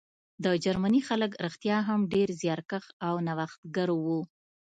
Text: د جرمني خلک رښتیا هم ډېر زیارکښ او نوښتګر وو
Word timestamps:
د 0.43 0.45
جرمني 0.63 1.01
خلک 1.07 1.31
رښتیا 1.45 1.77
هم 1.87 1.99
ډېر 2.13 2.29
زیارکښ 2.41 2.85
او 3.07 3.13
نوښتګر 3.27 3.89
وو 4.03 4.11